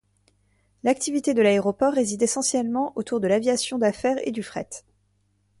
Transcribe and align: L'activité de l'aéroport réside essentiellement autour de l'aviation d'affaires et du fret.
L'activité 0.81 1.35
de 1.35 1.43
l'aéroport 1.43 1.93
réside 1.93 2.23
essentiellement 2.23 2.91
autour 2.95 3.19
de 3.19 3.27
l'aviation 3.27 3.77
d'affaires 3.77 4.17
et 4.27 4.31
du 4.31 4.41
fret. 4.41 4.67